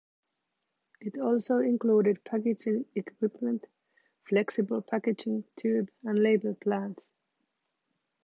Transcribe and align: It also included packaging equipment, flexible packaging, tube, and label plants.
It 0.99 1.19
also 1.19 1.59
included 1.59 2.23
packaging 2.23 2.85
equipment, 2.95 3.67
flexible 4.27 4.81
packaging, 4.81 5.43
tube, 5.57 5.89
and 6.03 6.17
label 6.17 6.55
plants. 6.55 7.07